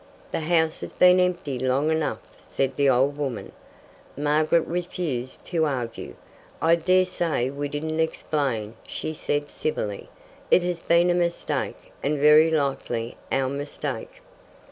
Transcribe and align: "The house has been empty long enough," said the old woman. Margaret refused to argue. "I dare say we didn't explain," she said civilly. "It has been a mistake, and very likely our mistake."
"The 0.31 0.39
house 0.39 0.79
has 0.79 0.93
been 0.93 1.19
empty 1.19 1.59
long 1.59 1.91
enough," 1.91 2.17
said 2.49 2.75
the 2.75 2.89
old 2.89 3.17
woman. 3.17 3.51
Margaret 4.17 4.65
refused 4.65 5.45
to 5.45 5.65
argue. 5.65 6.15
"I 6.59 6.73
dare 6.75 7.05
say 7.05 7.51
we 7.51 7.67
didn't 7.67 7.99
explain," 7.99 8.73
she 8.87 9.13
said 9.13 9.51
civilly. 9.51 10.09
"It 10.49 10.63
has 10.63 10.79
been 10.79 11.11
a 11.11 11.13
mistake, 11.13 11.91
and 12.01 12.17
very 12.17 12.49
likely 12.49 13.15
our 13.31 13.47
mistake." 13.49 14.23